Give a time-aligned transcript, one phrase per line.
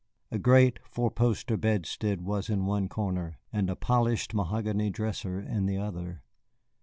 [0.31, 5.67] A great four poster bedstead was in one corner, and a polished mahogany dresser in
[5.67, 6.23] the other.